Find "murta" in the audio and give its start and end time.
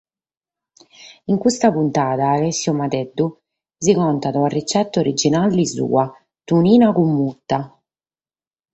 7.17-7.59